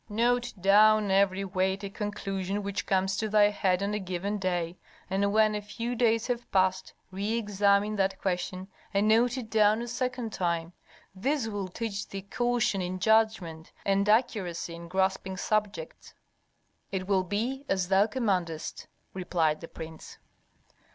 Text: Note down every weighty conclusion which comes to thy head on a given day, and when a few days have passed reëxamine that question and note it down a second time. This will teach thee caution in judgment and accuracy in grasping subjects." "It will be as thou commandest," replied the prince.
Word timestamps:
Note 0.09 0.51
down 0.59 1.11
every 1.11 1.45
weighty 1.45 1.87
conclusion 1.87 2.63
which 2.63 2.87
comes 2.87 3.15
to 3.15 3.29
thy 3.29 3.51
head 3.51 3.83
on 3.83 3.93
a 3.93 3.99
given 3.99 4.39
day, 4.39 4.75
and 5.11 5.31
when 5.31 5.53
a 5.53 5.61
few 5.61 5.93
days 5.93 6.25
have 6.25 6.51
passed 6.51 6.91
reëxamine 7.13 7.97
that 7.97 8.19
question 8.19 8.67
and 8.95 9.07
note 9.07 9.37
it 9.37 9.47
down 9.51 9.79
a 9.79 9.87
second 9.87 10.33
time. 10.33 10.73
This 11.13 11.47
will 11.47 11.67
teach 11.67 12.07
thee 12.09 12.23
caution 12.23 12.81
in 12.81 12.97
judgment 12.97 13.71
and 13.85 14.09
accuracy 14.09 14.73
in 14.73 14.87
grasping 14.87 15.37
subjects." 15.37 16.15
"It 16.91 17.05
will 17.07 17.23
be 17.23 17.63
as 17.69 17.89
thou 17.89 18.07
commandest," 18.07 18.87
replied 19.13 19.61
the 19.61 19.67
prince. 19.67 20.17